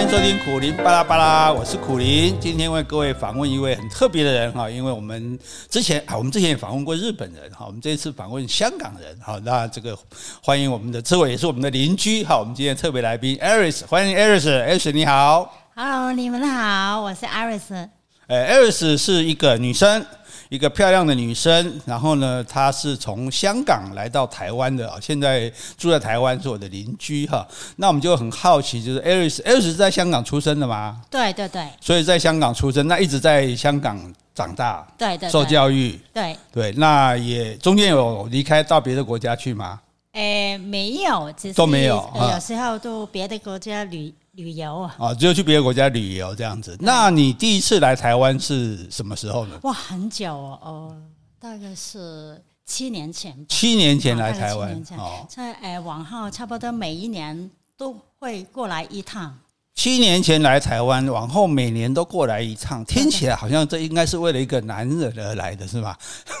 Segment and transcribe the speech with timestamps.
[0.00, 2.34] 欢迎收听苦林巴拉巴拉，我是苦林。
[2.40, 5.38] 今天为各位访问一位很特别的人哈，因为我们
[5.68, 9.94] 之前啊，我们之前也访问过日本人哈，我们这次访问香港人哈，那这个
[10.42, 17.86] 欢迎我们的这位也是我们的邻居哈，我们今天特别来宾 Aris，欢迎 Aris，Aris 你好，Hello，你们好，我是 Aris。
[18.26, 20.02] 呃，Aris 是一个女生。
[20.50, 27.46] 一个漂亮的女生，然后呢，她是从香港来到台湾的啊，现在住在台湾，是我的邻居哈。
[27.76, 31.00] 那我们就很好奇，就是 Aris，Aris 是在香港出生的吗？
[31.08, 31.68] 对对对。
[31.80, 33.96] 所以在香港出生，那一直在香港
[34.34, 36.72] 长大，对对，受教育，对对。
[36.72, 39.78] 那也中间有离开到别的国家去吗？
[40.14, 42.10] 诶，没有，其实都没有。
[42.16, 44.12] 有时候到别的国家旅。
[44.32, 46.76] 旅游啊，啊，只有去别的国家旅游这样子。
[46.80, 49.58] 那你第一次来台湾是什么时候呢？
[49.62, 50.96] 哇，很久哦，哦，
[51.40, 53.36] 大概是七年前。
[53.48, 59.36] 七年前来台湾，哦，在呃，往后差不多每一年都会过来一趟。
[59.74, 65.98] 七年前来台湾，往后每年都过来一趟，听起来好像这应该是为了一个男人而来的是吧？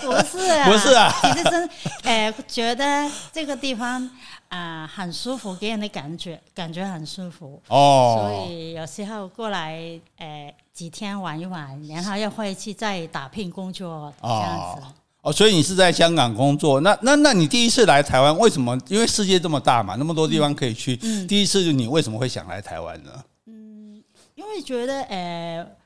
[0.00, 1.70] 不是啊， 不是啊，其实真
[2.04, 4.08] 呃，觉得这个地方。
[4.52, 8.18] 啊、呃，很舒服，给人的感觉感觉很舒服哦。
[8.18, 14.82] 所以有时候过来，诶、呃，几天玩一玩，然后又回去再打拼工作这样子。
[15.22, 16.80] 哦，所以你是在香港工作？
[16.82, 18.78] 那那那你第一次来台湾，为什么？
[18.88, 20.98] 因为世界这么大嘛，那么多地方可以去。
[21.02, 23.10] 嗯、第一次你为什么会想来台湾呢？
[23.46, 24.02] 嗯，
[24.34, 25.56] 因为觉得诶。
[25.58, 25.81] 呃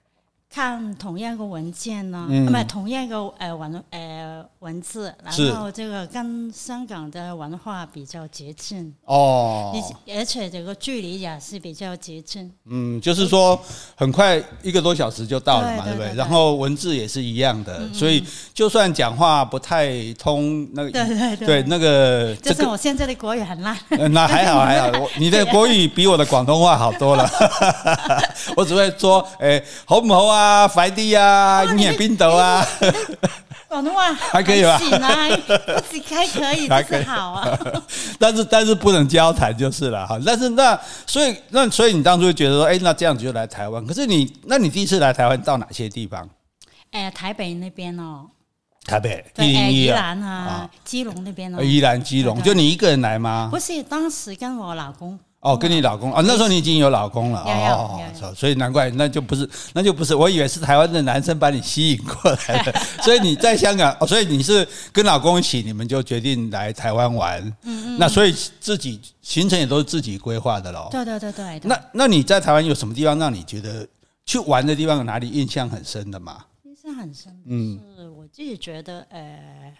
[0.56, 9.70] 看同样个文件呢，唔系同样一个呃文呃文字，然后这个跟香港的文化比较接近哦，
[10.08, 12.50] 而且这个距离也是比较接近。
[12.70, 13.60] 嗯，就是说
[13.94, 16.14] 很快一个多小时就到了嘛，对不对？
[16.14, 23.76] 然后文字也是一样的，所以就算讲话不太通，那个对对对，那个就是我现在的国语很烂。
[24.10, 27.28] 那还好还好， 你的国语比我的广东话好多了。
[28.56, 30.45] 我只会说诶，好不好啊？
[30.46, 32.64] 啊，快递啊，你喺边度啊？
[33.68, 34.78] 广东话还可以吧？
[34.78, 35.28] 行啊，
[35.88, 37.58] 自己还可以，还可以好啊。
[38.18, 40.18] 但是但是不能交谈就是了哈。
[40.24, 43.84] 但是那所以那所以你当初就觉得说，哎，那这样子就来台湾。
[43.84, 46.28] 可是你那你第一次来台湾到哪些地方？
[46.92, 48.26] 哎，台北那边哦。
[48.86, 51.60] 台北对，宜兰啊，基隆那边哦。
[51.60, 53.48] 宜兰基隆，就你一个人来吗？
[53.50, 55.18] 不是，当时跟我老公。
[55.46, 58.00] 哦，跟你老公啊，那时候你已经有老公了哦，
[58.34, 71.60] 所以难怪那就不是，那就不是，我以为是台湾的男生把你吸引过来的， 所以你在香港，所以你是跟老公一起，你们就决定来台湾玩，嗯嗯，那所以自己行程也都是自己规划的喽，对对对对。
[71.62, 73.86] 那那你在台湾有什么地方让你觉得
[74.24, 76.44] 去玩的地方有哪里印象很深的吗？
[76.64, 79.72] 印象很深，嗯，是我自己觉得，呃。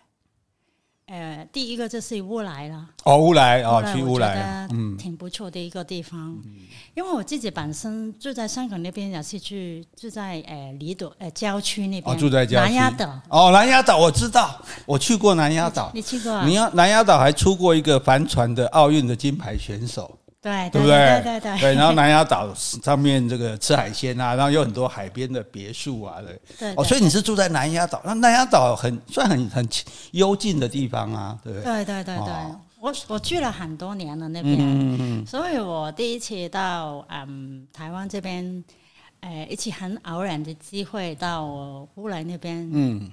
[1.06, 2.84] 呃，第一个就是乌来了。
[3.04, 6.36] 哦，乌来哦，去乌来，嗯，挺不错的一个地方。
[6.94, 12.12] 因为我自己本身住在香港那边，也是去住在呃离岛呃郊区那边。
[12.12, 12.72] 哦，住在郊区。
[12.72, 13.20] 南丫岛。
[13.28, 15.92] 哦，南丫岛我知道，我去过南丫岛。
[15.94, 16.42] 你去过？
[16.44, 20.18] 你要南丫岛还出过一个帆船的奥运的金牌选手。
[20.46, 20.96] 对，对不对？
[20.96, 21.60] 对对对。
[21.60, 26.40] 对，然后南丫岛 上面这个吃海鲜啊，然后有很多海边的别墅啊，对。
[26.56, 26.74] 对。
[26.76, 29.68] 哦，所以你是住在南丫岛，那南丫岛很算很很
[30.12, 31.64] 幽静的地方啊，对不对？
[31.64, 32.32] 对对对对，
[32.78, 38.64] 我我去了很多年了那边，嗯嗯，所以我第一次到嗯台湾这边，
[39.20, 41.44] 呃，一次很偶然的机会到
[41.96, 43.10] 乌来那边，嗯，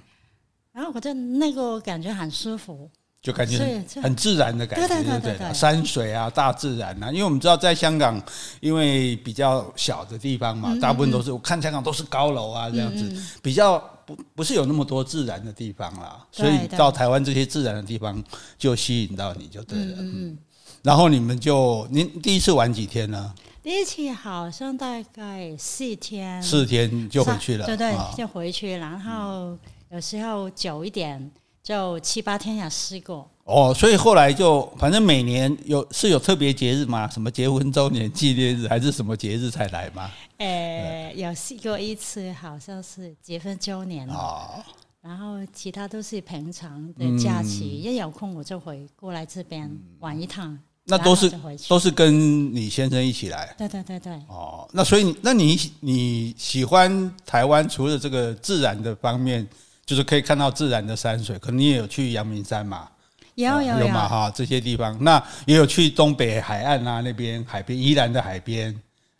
[0.72, 2.88] 然后我觉得那个感觉很舒服。
[3.24, 7.10] 就感觉很很自然的感觉，对对对对，山水啊，大自然啊。
[7.10, 8.22] 因为我们知道在香港，
[8.60, 16.22] 因为比较小的地方嘛，大部分都是我看香港都是高楼啊这样子，比较不不是有那么多自然的地方啦。
[16.30, 18.22] 所以到台湾这些自然的地方
[18.58, 19.96] 就吸引到你就对了。
[20.00, 20.36] 嗯，
[20.82, 23.32] 然后你们就您第一次玩几天呢？
[23.62, 27.64] 第一次好像大概四天，四天就回去了。
[27.64, 29.56] 对对，就回去，然后
[29.90, 31.32] 有时候久一点。
[31.64, 37.08] 就七八天也试过哦，所以后来就反正每年有是有特别节日吗？
[37.08, 40.10] 什么结婚周年纪念日还是什么节日才来吗？
[40.38, 44.62] 诶、欸，有试过一次，好像是结婚周年哦，
[45.00, 49.70] 然后其他都是平常的假期，一、嗯、有空我就会过来这边
[50.00, 50.58] 玩一趟。
[50.86, 51.32] 那都是
[51.66, 53.54] 都是跟你先生一起来？
[53.56, 54.12] 对对对对。
[54.28, 59.48] 哦，那所以那你你喜欢台湾除了这个自然的方面？
[59.84, 62.88] 就是可以看到自然的山水，可能你也有去阳明山嘛？
[63.34, 68.72] 有有有嘛哈，这些地方，那也有去东北海岸啊，那边海边，宜兰的海边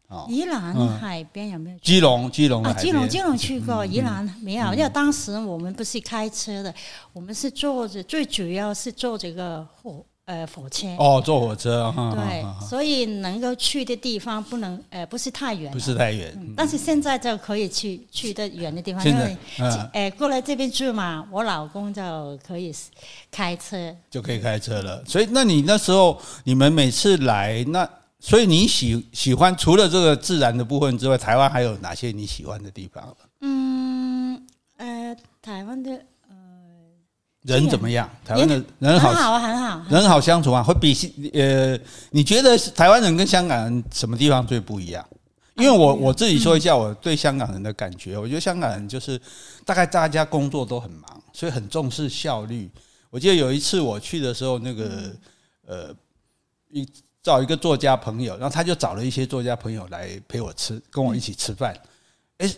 [0.06, 0.24] 啊。
[0.28, 1.78] 宜兰海边有没有？
[1.78, 6.72] 基隆，基隆啊，基隆，基隆去过，宜兰没有，因为当时我们不是开车的，
[7.12, 10.86] 我们是坐着，最主要是坐这个火呃火车。
[10.98, 11.92] 哦，坐火车。
[12.14, 16.54] 对，所以能够去的地方不能呃不是太远，不是太远。
[16.56, 19.36] 但是现在就可以去去的远的地方，因为
[19.92, 22.02] 呃过来这边住嘛，我老公就
[22.46, 22.74] 可以
[23.30, 25.04] 开车，就可以开车了。
[25.06, 27.88] 所以那你那时候你们每次来那。
[28.20, 33.14] 所以你喜喜欢除了这个自然的部分之外，台湾还有哪些你喜欢的地方？
[33.42, 34.42] 嗯，
[34.78, 35.98] 呃，台湾的呃
[37.44, 38.10] 人怎么样？
[38.24, 40.62] 台湾的人好，很好，很好，人好相处啊。
[40.62, 40.92] 会比
[41.32, 41.78] 呃，
[42.10, 45.06] 你觉得台湾人跟香港人什么地方最不一样？
[45.56, 49.20] 因为我我自己说一下我对香港人的感觉，我觉得香港人就是
[49.64, 52.68] 大概大家工作都很忙，所以很重视效率。
[53.10, 55.14] 我记得有一次我去的时候，那个
[55.66, 55.94] 呃
[56.70, 56.86] 一。
[57.24, 61.74] 找一个作家朋友，然后他就找了一些作家朋友来陪我吃，跟我一起吃饭。
[62.36, 62.54] 哎，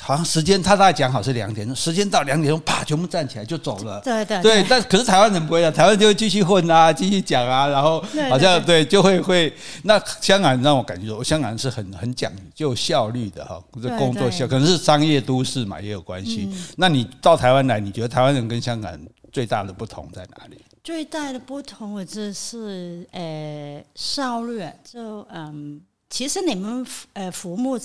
[0.00, 4.00] 好像时间他大概讲好是两点钟，时间到两点钟，啪，全部站起来就走了。
[4.00, 9.52] 对对对，但可是台湾人不会啊，台湾就会继续混啊，继续讲啊，然后好像对就会会。
[9.84, 16.48] 那香港人让我感觉，我香港人是很很讲究效率的哈，这工作效可能是商业都市嘛，也有关系。
[16.76, 20.58] 那你到台湾来，你觉得台湾人跟香港人最大的不同在哪里？
[20.84, 27.78] 最大的不同，我就是呃效率，就嗯，其实你们呃服务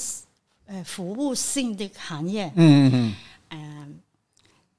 [0.66, 3.14] 呃服务性的行业，嗯嗯嗯，
[3.50, 3.88] 呃，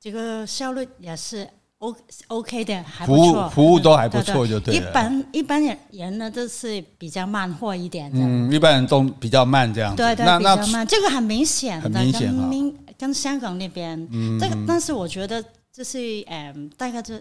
[0.00, 1.48] 这个效率也是
[1.78, 1.94] O
[2.28, 4.90] OK 的，还不错，服务都还不错，就对了。
[4.90, 14.08] 一般一般人人呢都是比较慢活一点的，嗯，一般人都比较慢这样子，对对，比较慢，这个很明显的，很明显啊，跟跟香港那边，
[14.40, 17.14] 这个但是我觉得这是嗯，大概就。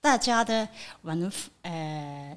[0.00, 0.68] 大家的
[1.00, 1.32] 文
[1.62, 2.36] 呃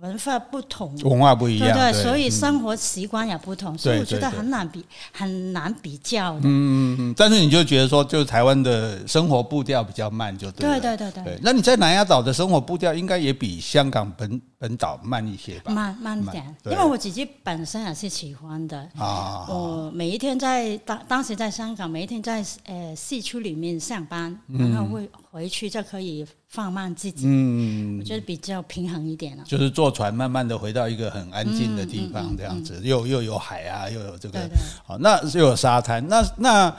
[0.00, 6.40] 文化不同，文化不一样，对对，所以生活习惯也不同，所以我觉得很难比，很难比较的。
[6.40, 7.14] 嗯嗯嗯。
[7.16, 10.80] 但是你就觉得说，就是台湾的生活步调比较慢，就对。
[10.80, 11.38] 对对对对。
[11.42, 15.72] 那你在南丫岛的生活步调应该也比香港本本岛慢一些吧？
[15.72, 19.46] 慢慢点，因为我自己本身也是喜欢的啊。
[19.48, 26.26] 我每一天在当当时在香港，每一天在呃市区里面上班，然后会回去就可以。
[26.52, 29.44] 放慢自己，嗯，我觉得比较平衡一点了。
[29.46, 34.38] 就是坐船慢慢的回到一个很安静的地方，这样子，又又有海啊，又有这个，
[34.84, 36.76] 好，那又有沙滩，那那，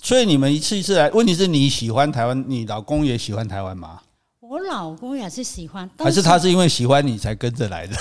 [0.00, 4.00] 所以你们一次一次来，问题是你喜欢台湾，你老公也喜欢台湾吗？
[4.38, 7.96] 我老公也是喜欢，还是他是因为喜欢你才跟着来的？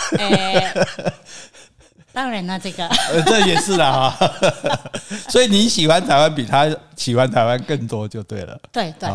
[2.13, 2.87] 当然了，这个，
[3.25, 4.31] 这也是啦哈。
[5.27, 8.59] 所以你喜欢台湾比他喜欢台湾更多，就对了。
[8.71, 9.09] 对对，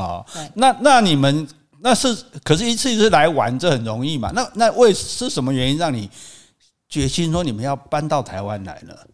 [0.54, 1.46] 那那你们。
[1.84, 4.32] 那是，可是一次一次来玩，这很容易嘛？
[4.34, 6.08] 那那为是什么原因让你
[6.88, 9.06] 决心说你们要搬到台湾来了？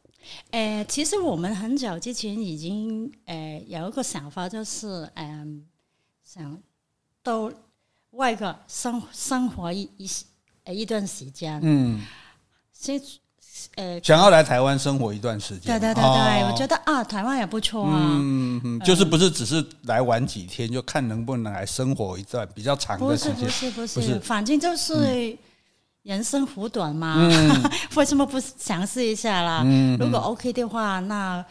[0.53, 5.47] 呃，其实我们很早之前已经呃有一个想法，就是嗯、呃，
[6.23, 6.63] 想
[7.25, 7.51] 到
[8.11, 10.09] 外国生生活一一
[10.73, 12.01] 一段时间，嗯，
[12.73, 13.03] 先。
[13.77, 25.37] 呃，想要来台湾生活一段时间，对对对对，哦、我觉得啊，台湾也不错啊，嗯嗯，就是不是只是来玩几天，就看能不能来生活一段比较长的时间，不是不是不是，反正就是
[26.03, 27.63] 人生苦短嘛， 嗯、
[27.95, 29.63] 为什么不尝试一下啦？
[29.65, 31.45] 嗯、如果 OK 的话，那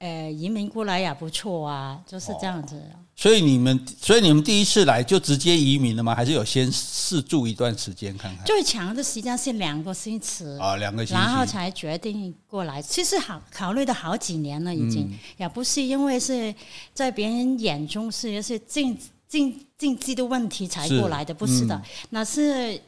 [0.00, 2.76] 呃移民过来也不错啊，就是这样子。
[2.76, 6.14] 哦所以你们，所以你们第一次来就直接移民了吗？
[6.14, 8.46] 还是有先试住一段时间看看？
[8.46, 12.80] 最长的时间是两个星期啊，两个星期，然后才决定过来。
[12.80, 16.54] 其实好考虑了好几年了，已经、嗯、也不是因为是
[16.94, 18.96] 在别人眼中是一些经
[19.28, 21.74] 经经济的问题才过来的，是不是的。
[21.74, 22.80] 嗯、那是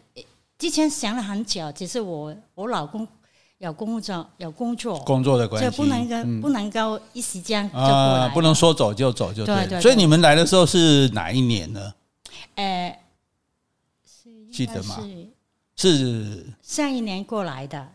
[0.59, 3.07] 之前想了很久，只是我我老公。
[3.63, 9.55] 有工作，有工作，工作的关系，就不能够、嗯、不能够一时间就过来、啊，不能说走就走就对。
[9.55, 11.95] 对对对，所以你们来的时候是哪一年呢？
[12.57, 12.99] 呃，
[14.53, 14.99] 记得吗？
[15.77, 17.87] 是，是上一年过来的。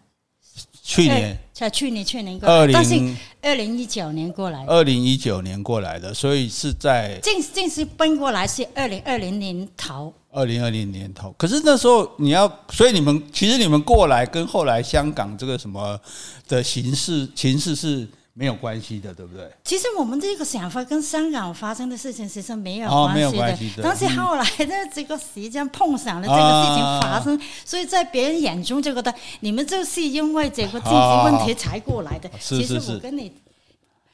[0.82, 1.38] 去年？
[1.54, 2.98] 才去年，去年过来，但是
[3.42, 11.34] 二零一九年过来，二零一九年过来的，所以是在正正式奔过来是二零二零年头，二零二零年头。
[11.38, 16.00] 可是那时候你要，所以你们其实你们过来跟后来香港这个什么
[16.48, 18.08] 的形势形势是。
[18.40, 19.50] 没有关系的，对不对？
[19.64, 23.82] 其实我们这个想法跟香港发生的事情其实没有关系的，哦、没有关系的。
[23.82, 32.30] 但是后来的这个时间碰上了这个事情发生，啊、所以在别人眼中就觉得你们就是因为这个经济问题才过来的。
[32.40, 32.80] 是是是。
[32.80, 33.34] 其实我跟你，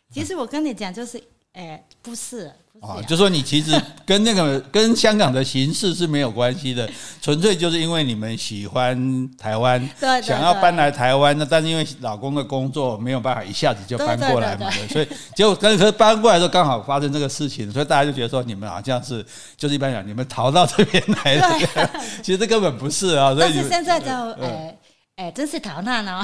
[0.09, 1.21] 其实我跟你讲，就是，
[1.53, 6.89] 呃，不是，啊，就说你其实跟那个跟香港的形势是没有关系的，
[7.21, 9.87] 纯粹就是因为你们喜欢台湾，
[10.23, 19.23] 想要搬来台湾，那但是因为老公的工作没有办法一下子就搬过来嘛，所以结果跟他搬过来的时候刚好发生这个事情，所以大家就觉得说你们好像是
[19.55, 21.89] 就是一般讲你们逃到这边来的，
[22.23, 24.75] 其实这根本不是啊，所以但是现在就呃。
[25.15, 26.23] 哎，真是逃难哦！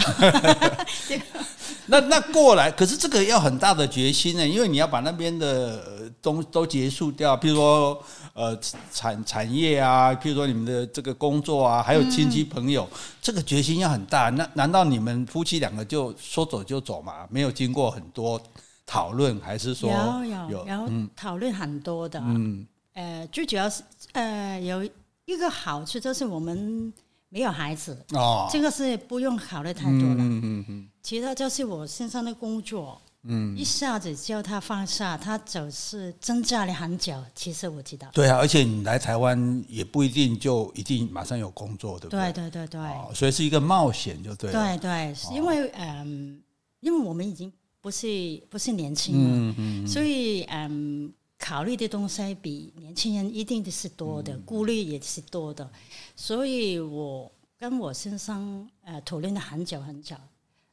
[1.86, 8.04] 那那过来，可是这个要很大的决心呢，因为你要把那边的东都结束掉，譬如说
[8.34, 8.60] 呃
[8.92, 14.32] 产产业啊，譬如说你们的这个工作啊，还有亲戚朋友，嗯、这个决心要很大。
[14.32, 17.28] 那难道你们夫妻两个就说走就走吗？
[17.30, 18.42] 没有经过很多
[18.88, 19.92] 讨论，还是说
[20.26, 22.20] 有有有讨论很多的？
[22.26, 24.84] 嗯，呃，最主要是呃有
[25.26, 26.92] 一个好处就是我们。
[27.30, 30.16] 没有孩子哦，这个是不用考虑太多了。
[30.18, 37.14] 嗯嗯嗯，其他就是我身上的工作，嗯，一下子叫他放下，他总是挣扎了很久。
[37.36, 38.08] 其实我知道。
[38.14, 42.32] 对啊，而且你来台湾也不一定就一定马上有工作，对不对？
[42.34, 42.82] 对对对对。
[42.82, 44.52] 哦，所以是一个冒险，就对。
[44.52, 46.42] 对对，因为嗯，
[46.80, 48.08] 因为我们已经不是
[48.50, 55.72] 不是年轻了，嗯嗯，所以嗯，考虑的东西比年轻人一定的是多的，顾虑也是多的。
[56.16, 60.16] 所以我跟我先生呃讨论了很久很久，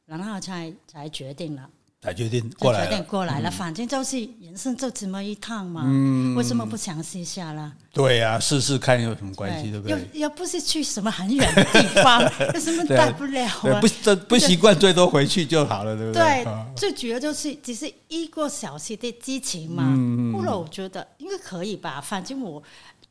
[0.05, 1.69] 然后才才决定了，
[2.07, 3.49] 才决定过来，决定过来了。
[3.49, 7.73] 嗯、反正就是人生就这么一趟嘛，嗯、为什么不尝试一下呢？
[7.91, 9.99] 对呀、啊，试试看有什么关系，对，对不对？
[10.13, 12.21] 又又不是去什么很远的地方，
[12.53, 13.81] 有什么大不了啊？
[13.81, 16.45] 不这不习惯，最多回去就好了，对不对？
[16.45, 16.47] 对，
[16.77, 19.83] 最主要就是只是一个小时的激情嘛。
[19.87, 22.63] 嗯、后来我觉得应该可以吧，反正我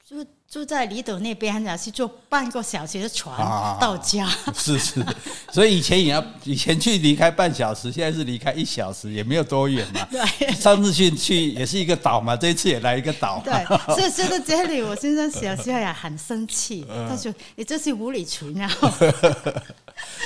[0.09, 0.17] 就。
[0.49, 3.37] 住在离岛那边，然后是坐半个小时的船
[3.81, 4.25] 到家。
[4.47, 5.05] 啊、是是，
[5.53, 10.07] 所以以前也要以前去离开半小时，现在是离开一小时，也没有多远嘛。
[10.09, 13.43] 对，上次去去也是一个岛嘛，这一次也来一个岛。
[13.45, 13.53] 对，
[13.93, 18.69] 所以 说到这里，我先生小时候也很生气，嗯、他说：“你这是无理取闹。”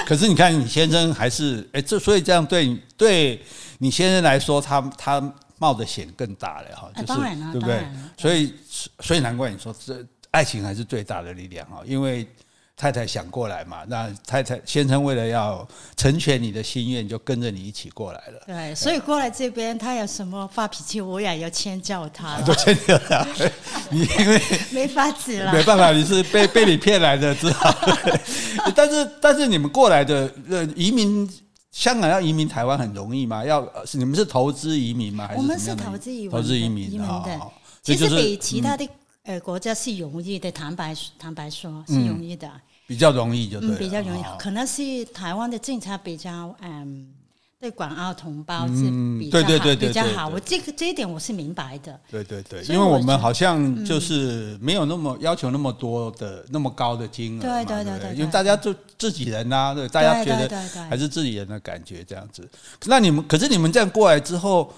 [0.04, 3.42] 可是你看，你先生还是哎，这所以这样对对
[3.78, 5.34] 你先生来说，他他。
[5.60, 7.20] 冒的险更大了哈，就是
[7.52, 7.86] 对不对？
[8.16, 8.54] 所以
[8.98, 12.26] 所以难怪你说这爱情还是最大的力量哈，因为
[12.74, 18.42] 太太想过来嘛，那太太先生为了要成全你的心愿，就跟着你一起过来了。
[18.46, 23.26] 对，所以过来这边，他有什么发脾气，我也要迁就他， 都迁就他。
[23.92, 24.40] 你因为
[24.70, 27.76] 没法子了，没办法，你是被被你骗来的，知道。
[28.74, 31.30] 但是但是你们过来的呃移民。
[31.70, 33.44] 香港要移民台湾很容易吗？
[33.44, 35.26] 要你们是投资移民吗？
[35.26, 36.30] 还是我们是投资移民？
[36.30, 37.40] 投资移民的，
[37.82, 38.88] 其实比其他的
[39.22, 40.50] 呃国家是容易的。
[40.50, 42.50] 坦白坦白说，是容易的，
[42.86, 43.76] 比较容易就对。
[43.76, 47.14] 比较容易，可能是台湾的政策比较嗯。
[47.60, 50.28] 对港澳同胞是比较好，对对对对比较好。
[50.28, 52.00] 我这个这一点我是明白的。
[52.10, 60.48] 对对对，因为我们好像就是没有那么要求那么多的那么高的金额，对对对对，因为大家就自己人呐，对，大家觉得
[60.88, 62.48] 还是自己人的感觉这样子。
[62.86, 64.72] 那你们可是你们这样过来之后，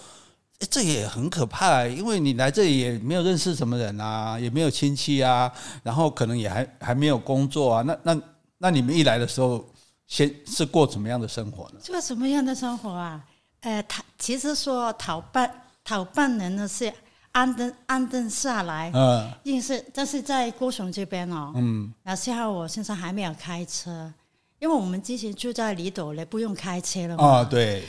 [0.69, 5.49] 这也很可怕，因为你来这里也没有认识什么人啊，也没有亲戚啊，
[5.85, 7.83] 然后可能也还还没有工作啊。
[7.83, 8.21] 那那
[8.59, 9.65] 那你们一来的时候。
[10.13, 11.81] 先是过怎么样的生活呢？
[11.87, 13.25] 过什么样的生活啊？
[13.61, 15.51] 呃，他其实说讨办
[15.83, 16.93] 讨办人呢是
[17.31, 24.13] 安顿安顿下来，嗯，因是但是在高雄这边哦，嗯，那幸好我现在还没有开车，
[24.59, 27.25] 因为我们之前住在离岛嘞，不用开车了嘛。
[27.25, 27.83] 哦，对。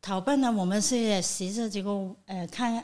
[0.00, 1.90] 讨办呢，我们是随着这个
[2.24, 2.82] 呃看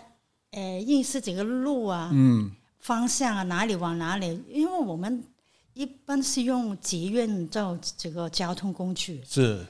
[0.50, 5.24] 呃认识这个路啊，嗯，方向啊，哪里往哪里，因为我们。
[5.74, 9.64] 一般是用捷运做这个交通工具，是，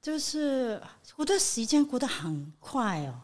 [0.00, 0.80] 就是
[1.16, 3.14] 我的时间过得很快哦。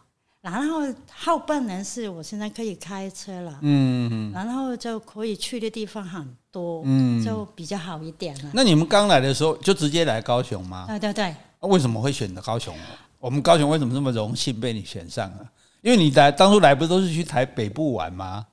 [0.40, 0.80] 然后
[1.14, 8.50] 后半年是我现在可以开车了，嗯，然后就可以去的地方很多，嗯，就比较好一点了。
[8.52, 10.86] 那你们刚来的时候就直接来高雄吗？
[10.88, 11.32] 对对对。
[11.60, 12.76] 为什么会选择高雄？
[13.20, 15.46] 我们高雄为什么这么荣幸被你选上啊？
[15.80, 18.44] 因为你来当初来不都是去台北部玩吗？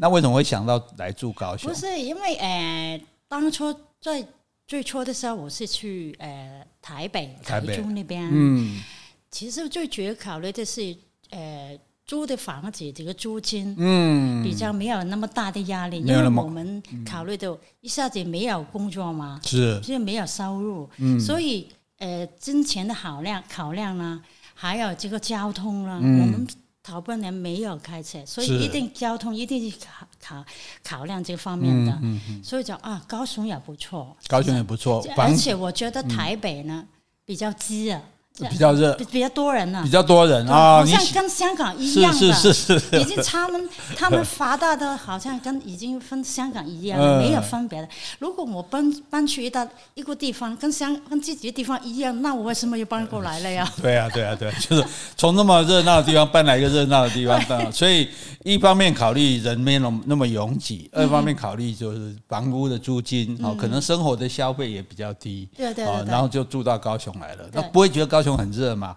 [0.00, 1.70] 那为什么会想到来住高雄？
[1.70, 4.22] 不是因为呃，当初在
[4.66, 8.28] 最初的时候，我是去呃台北、台中那边。
[8.30, 8.82] 嗯，
[9.30, 10.94] 其实最主要考虑的是
[11.30, 21.66] 呃租的房子这个租金，嗯，比较没有那么大的压力，因为我们考虑到一下子没有工作嘛，是，就是没有收入，嗯，所以
[21.98, 26.46] 呃金钱的考量考量呢，还有这个交通呢，我们。
[26.88, 30.44] 逃不能没有开车，所以一定交通一定是考考
[30.82, 36.88] 考量这方面的，嗯嗯、所以讲啊，高雄也不错，高雄也不错，而且我觉得台北呢、嗯、
[37.26, 38.00] 比较挤啊，
[38.46, 47.88] 比较热，比较多人呢，比较多人啊，好像跟香港一样的，是是是是，已经他们他们发达的，好像跟已经分香港一样了，没有分别的。
[48.18, 53.68] 如果我搬搬去一到一个地方，跟香跟自己的地方一样，那我为什么又搬过来了呀？
[53.80, 54.84] 对啊对啊对啊， 就是
[55.16, 57.40] 从那么热闹的地方搬来一个热闹的地方，
[57.72, 58.08] 所以
[58.44, 68.96] 一方面考虑人没那么那么拥挤，二方面考虑就是房屋的租金哦，可能生活的消费也比较低，对对，然后就住到高雄来了，那不会觉得高雄很热吗？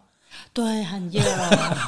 [0.53, 1.87] 对，很热啊。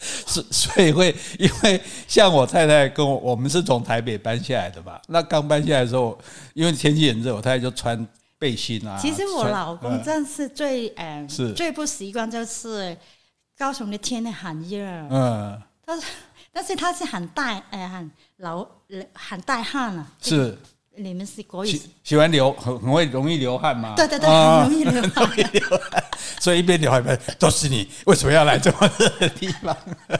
[0.26, 5.00] 是，所以会因为像我太太跟我，我们是从台北搬下来的嘛。
[5.08, 6.18] 那刚搬下来的时候，
[6.52, 8.06] 因为天气很热，我太太就穿
[8.38, 8.98] 背心啊。
[9.00, 12.94] 其实我老公真是最嗯，是最不习惯就是
[13.56, 14.84] 高雄的天气很热。
[15.10, 16.06] 嗯，但是
[16.52, 18.66] 但是他是很带哎很老
[19.14, 20.06] 很带汗啊。
[20.20, 20.58] 是。
[20.96, 23.94] 你们是国语喜喜欢流很很会容易流汗吗？
[23.96, 25.02] 对对对，很 容易流
[25.90, 26.04] 汗，
[26.40, 29.76] 所以一边流汗一边都是你，为什么要来这么热的地方？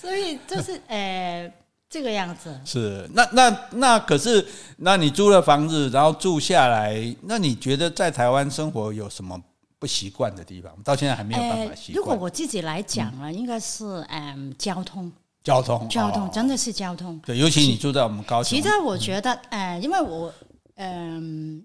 [0.00, 1.50] 所以就是呃
[1.90, 2.58] 这个样子。
[2.64, 4.46] 是那那那可是，
[4.78, 9.38] 那你租了房子，然后住下来，那你觉得在台湾生活有什么
[9.78, 10.72] 不习惯的地方？
[10.84, 11.96] 到现在还没有办法习惯。
[11.96, 15.10] 如果我自己来讲啊，应该是嗯交通。
[15.48, 17.18] 交通，交通真的是交通。
[17.24, 18.54] 对，尤其你住在我们高雄。
[18.54, 20.30] 其实我觉得，呃，因为我，
[20.74, 21.64] 嗯，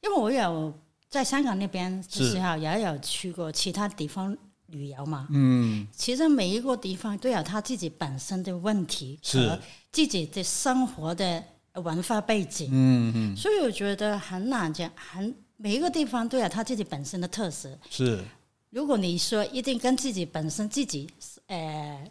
[0.00, 0.72] 因为我有
[1.08, 4.36] 在香港那边的时候，也有去过其他地方
[4.68, 5.26] 旅游嘛。
[5.30, 5.84] 嗯。
[5.90, 9.58] 其实每一个地方都有他自己本身的问题，和
[9.90, 12.68] 自己的生活的文化背景。
[12.70, 13.36] 嗯嗯。
[13.36, 17.76] 所以我觉得很难讲，很每一个地方都有他自己本身的特色。
[17.90, 18.22] 是。
[18.70, 21.10] 如果你说一定跟自己本身自己，
[21.48, 22.08] 呃。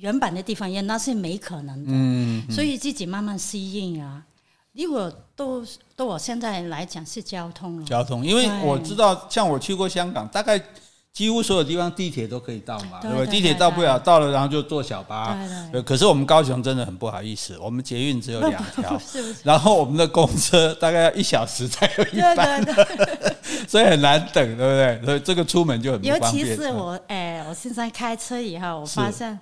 [0.00, 4.22] 原版的地方也那是没可能的，嗯嗯、所以自己慢慢适应啊。
[4.72, 5.64] 如果都
[5.96, 10.62] 都我现在来讲是交通了，交通，因为我知道，像我去过香港，大概
[11.12, 13.26] 几乎所有地方地铁都可以到嘛，对不对？
[13.26, 15.36] 地铁到不了，到了然后就坐小巴。
[15.84, 18.98] 可是我们高雄真的很不好意思，我们捷运只有两条？
[19.42, 22.64] 然后我们的公车大概要一小时才有一班，
[23.66, 25.04] 所以很难等，对不对？
[25.04, 26.04] 所以这个出门就很。
[26.04, 29.36] 尤其是我，哎，我现在开车以后，我发现。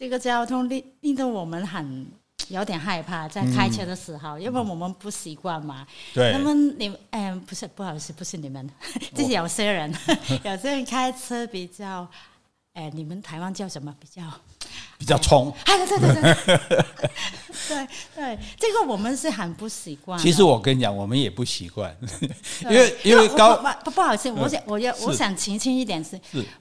[0.00, 2.06] 这个交通令令得我们很
[2.48, 5.86] 有点害怕，在开车的时候，嗯、因为我们不习惯嘛。
[6.14, 6.32] 对。
[6.32, 8.66] 那么你们，嗯，不是，不好意思，不是你们，
[9.14, 9.94] 就是有些人，
[10.42, 12.08] 有些人开车比较，
[12.80, 13.94] 哎，你们台湾叫什么？
[14.00, 14.22] 比较。
[14.98, 16.34] 比较冲，对对对对，
[17.68, 20.18] 对对，这个我们是很不习惯。
[20.18, 21.96] 其实我跟你讲，我们也不习惯，
[22.60, 26.20] 因为因为高不不好意思，我想我要我想澄清一点是，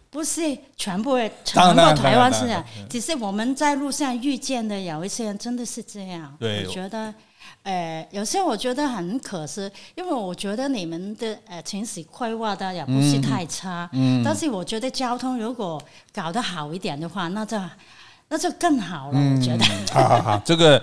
[0.10, 6.34] 不是全部全部台湾是这样，只是我们在路上遇见的有一些人真的是这样。
[6.40, 7.14] 对，我觉得，
[7.70, 15.80] 呃，有些我觉得很可惜，因为我觉得你们的呃城市规划的也不是太差，嗯，但是我觉得交通如果
[16.14, 17.60] 搞得好一点的话，那就。
[18.32, 19.66] 那就更好了，我觉得。
[19.92, 20.80] 好好好，这个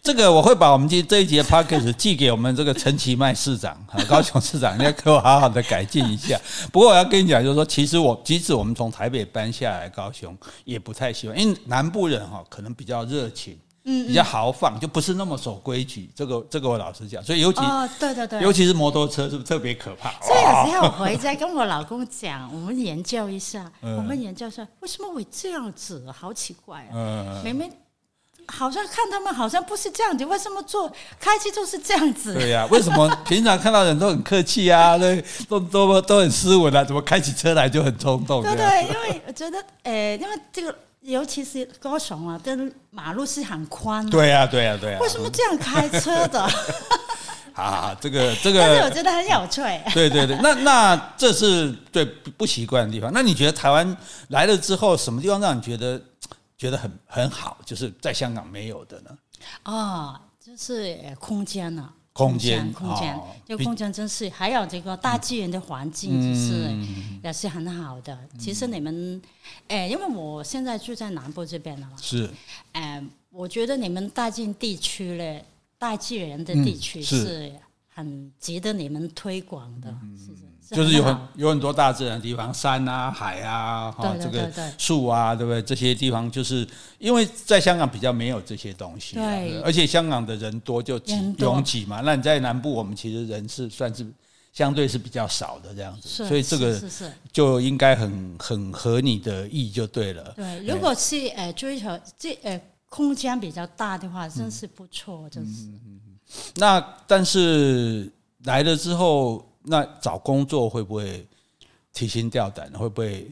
[0.00, 3.76] 这个我会把我们今这一节 podcast 寄给我们这个陈其迈市长，
[4.08, 6.40] 高雄市长，你要给我好好的改进一下。
[6.70, 13.58] 不过我要跟你讲，就是说，其实我即使我们从台北搬下来高雄，也不太喜欢，因为南部人哈可能比较热情。
[13.86, 16.10] 嗯，比较豪放，就不是那么守规矩。
[16.14, 20.10] 这个，这个我老实讲，所以尤其哦，对对对，尤其是摩托车，是不是特别可怕？
[20.22, 26.92] 所以有时候我回家跟我老公讲，我们研究一下，我们研究一下为什么会这样子，好奇怪啊！
[26.94, 27.70] 嗯，明明
[28.46, 32.32] 好像看他们好像不是这样子，为什么做开车就是这样子？
[32.32, 34.96] 对呀，为什么 平常看到人都很客气啊，
[35.46, 38.42] 都都都很斯文啊，怎么开起车来就很冲动？
[38.42, 40.74] 对对，因为我觉得，呃，因为这个。
[41.04, 44.08] 尤其是高雄啊，跟马路是很宽。
[44.08, 44.98] 对呀，对呀，对呀。
[45.00, 46.48] 为什么这样开车的？
[47.52, 48.60] 好好，这个这个。
[48.60, 49.60] 但是我觉得很有趣。
[49.94, 53.12] 对对对，那那这是对不习惯的地方。
[53.12, 53.96] 那你觉得台湾
[54.28, 56.00] 来了之后，什么地方让你觉得
[56.56, 57.58] 觉得很很好？
[57.66, 59.10] 就是在香港没有的呢？
[59.64, 61.88] 哦，就是空间呢。
[62.14, 66.74] 空间，空间，这个空间真是，还有这个大自然的环境，就是
[67.22, 68.18] 也是很好的。
[68.38, 69.20] 其实你们，
[69.68, 72.30] 哎，因为我现在住在南部这边了嘛，是，
[72.72, 75.44] 哎，我觉得你们大靖地区嘞，
[75.78, 77.52] 大自然的地区是。
[77.96, 80.42] 很值得你们推广的，是是？
[80.70, 85.60] 就是有很有很多大自然的地方，山啊、海啊，哈，这个树啊，对不对？
[85.60, 86.66] 这些地方就是
[86.98, 92.00] 因为在香港比较没有这些东西，对，而且香港的人多就挤拥挤嘛。
[92.02, 94.06] 那你在南部，我们其实人是算是
[94.54, 96.80] 相对是比较少的这样子，所以这个
[97.30, 100.32] 就应该很很合你的意就对了。
[100.34, 105.68] 对，如果是呃追求这呃空间比较大的话，真是不错，真是。
[106.56, 108.10] 那但是
[108.44, 109.46] 来了之后。
[109.64, 111.26] 那找工作会不会
[111.92, 112.70] 提心吊胆？
[112.72, 113.30] 会不会？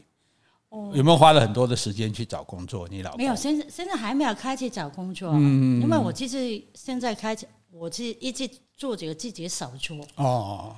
[0.91, 2.87] 有没有花了很多的时间去找工作？
[2.89, 3.19] 你老公？
[3.19, 5.29] 没有，现在现在还没有开始找工作。
[5.35, 9.95] 嗯，因为我其实现在开始，我是一直做这个自己手作。
[10.15, 10.75] 哦，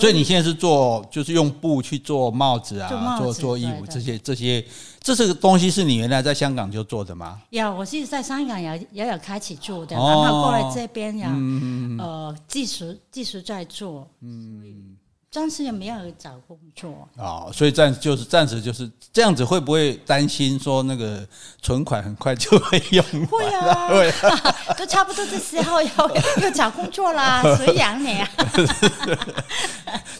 [0.00, 4.64] 所以你现在是做，就是用布去做帽子啊，做做，做衣服这些这些，
[5.00, 7.40] 这是个东西是你原来在香港就做的吗？
[7.50, 14.08] 有，我是在香港也也有开始做的，哦、然后过来这边呀，嗯、呃，继续继续在做。
[14.20, 14.96] 嗯。
[15.30, 21.24] 暂时也没有找工作哦，所以暂就是暂时就是这样子，会不会担心说那个
[21.62, 23.26] 存款很快就会用完？
[23.26, 25.88] 会啊，会啊， 都差不多这时候要
[26.42, 28.28] 要找工作啦， 谁养你啊？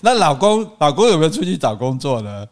[0.01, 2.47] 那老公老公有没有出去找工作呢？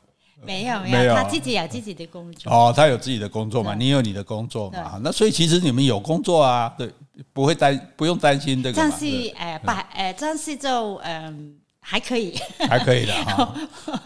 [0.44, 6.90] 没有没有，他自己有自己的工作哦，他有自己的工作嘛，你有你的工作嘛，那所以其实你们有工作啊，对，
[7.32, 8.76] 不会担不用担心这个。
[8.76, 11.54] 暂时呃，把呃，暂时就嗯。
[11.90, 13.54] 还可以， 还可以的哈。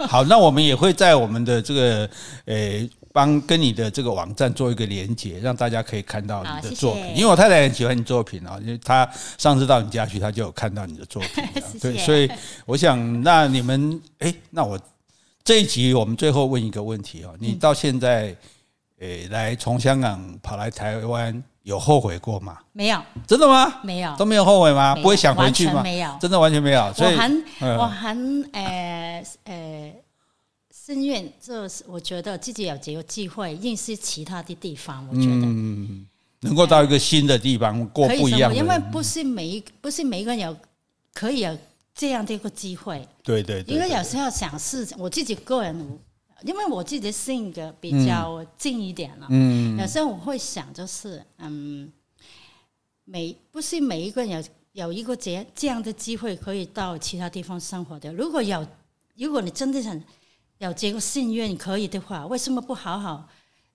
[0.06, 2.08] 好，那我们也会在我们的这个
[2.44, 7.08] 呃，帮跟你的这个网站做一个连接，让大家可以看到你的作品。
[7.16, 11.44] 因为我太太很喜欢你作品啊，因为她上次到你家去，她就有看到你的作品。
[11.82, 12.30] 对，所以
[12.66, 14.78] 我想，那你们，哎，那我
[15.42, 18.32] 这一集我们最后问一个问题啊，你到现在，
[19.00, 21.42] 诶，来从香港跑来台湾。
[21.62, 22.59] 有后悔过吗？
[22.72, 23.81] 没有，真的吗？
[23.83, 24.94] 没有，都没有后悔吗？
[24.96, 25.83] 不会想回去吗？
[25.83, 26.92] 没有，真的完全没有。
[26.92, 27.44] 所以我很，
[27.79, 29.94] 我很，呃呃，
[30.70, 35.07] 幸运，就是我觉得自己有这个机会认识其他的地方。
[35.09, 36.07] 我觉得，嗯，
[36.40, 40.57] 能够到一个新的地方过不一样，因为不是每一不是每一个人有
[41.14, 41.57] 可以有
[41.94, 43.07] 这样的一个机会。
[43.22, 45.98] 对对对，因为有时候想事情，我自己个人。
[46.44, 51.90] 因为我自己的性格比较静一点了，嗯，有时候我会想，就是嗯，
[53.05, 58.12] 每不是每一个人有有一个这这样的机会可以到其他地方生活的。
[58.12, 58.66] 如果有，
[59.16, 60.00] 如果你真的想
[60.59, 63.28] 有这个幸运可以的话，为什么不好好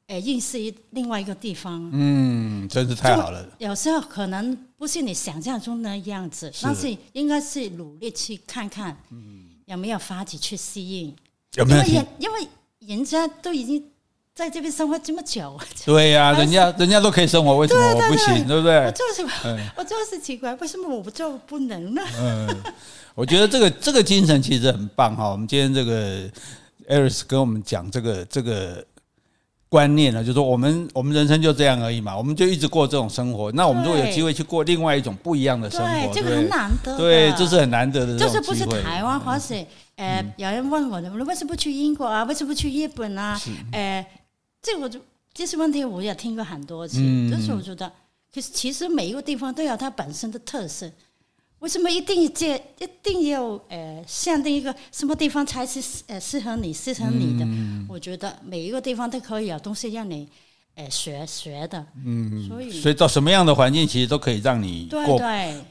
[0.07, 0.57] 诶认识
[0.91, 1.89] 另外一个地方？
[1.93, 3.47] 嗯，真是太好了。
[3.59, 11.15] 有时候可能不是你想象中的样子，是但是应该是努力去看看，嗯，有没有法子去适应。
[11.53, 11.83] 有没有？
[11.85, 12.47] 因为因为
[12.87, 13.83] 人家都已经
[14.33, 18.47] 在这边生活这么久， 对呀、啊，人家人家都可以生活，为什么我不行？
[18.47, 18.85] 对不对？
[18.85, 19.21] 我就是，
[19.75, 22.01] 我就是奇怪，为什么我不做不能呢？
[22.17, 22.47] 嗯，
[23.13, 25.29] 我觉得这个这个精神其实很棒哈。
[25.29, 26.29] 我们今天这个
[26.87, 28.85] Eris 跟我们讲这个这个
[29.69, 33.51] 观念呢，就是说我们我们人生就这样而已嘛，我们就一直过这种生活。
[33.51, 38.17] 那我们如果有机会去过另外一种不一样的生活，对这个很难得，对，这是很难得的。
[38.17, 39.65] 就是不是台湾，或是。
[39.97, 42.23] 呃，有人问我的，我为什么不去英国啊？
[42.25, 43.35] 为什么不去日本啊？
[43.35, 44.05] 是呃，
[44.61, 44.99] 这我就
[45.33, 47.91] 这些问题我也听过很多次，嗯、但是我觉得，
[48.31, 50.87] 其实其实每一个地方都有它本身的特色，
[51.59, 57.45] 为什么一定这一定要呃限定一个什么地方才是呃适合你适合你的？
[57.45, 60.27] 嗯、我觉得每一个地方都可以有东西让你。
[60.79, 65.19] 呃，学学的，嗯，所以所以到什么样的环境，其实都可以让你过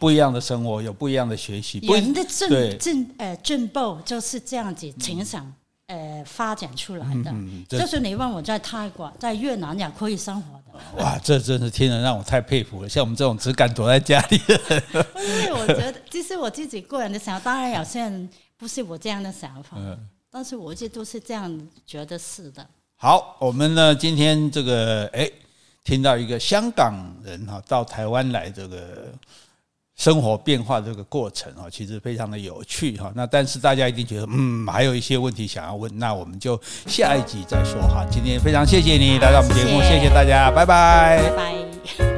[0.01, 1.79] 不一样的生活，有不一样的学习。
[1.79, 5.55] 人的进进呃进步就是这样子成长
[5.87, 7.33] 呃发展出来的。
[7.69, 11.03] 就是你问我在泰国、在越南也可以生活的。
[11.03, 12.89] 哇，这真是听人让我太佩服了。
[12.89, 14.83] 像我们这种只敢躲在家里的。
[15.17, 17.53] 因为我觉得，这是我自己个人的想法。
[17.53, 19.77] 当然有些人不是我这样的想法，
[20.31, 22.67] 但是我一直都是这样觉得是的。
[22.97, 25.31] 好，我们呢今天这个哎，
[25.85, 29.13] 听到一个香港人哈到台湾来这个
[29.97, 33.11] 生活变化这个过程啊，其实非常的有趣哈。
[33.15, 38.05] 那但是大家一定觉得嗯，还有一些问题想要问，那我们就下一集再说哈。
[38.11, 41.23] 今天非常谢谢你来到我们节目，谢谢，谢谢大家，拜拜。
[41.23, 42.16] 拜拜。